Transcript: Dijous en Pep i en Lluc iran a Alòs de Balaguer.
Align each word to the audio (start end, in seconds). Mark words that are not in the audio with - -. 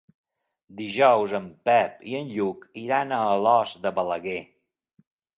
Dijous 0.77 1.33
en 1.39 1.43
Pep 1.69 1.99
i 2.11 2.15
en 2.19 2.31
Lluc 2.37 2.63
iran 2.83 3.13
a 3.17 3.19
Alòs 3.33 3.75
de 3.83 3.91
Balaguer. 3.99 4.39